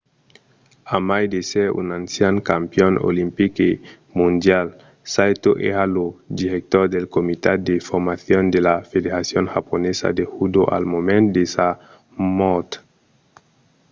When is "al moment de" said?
10.75-11.43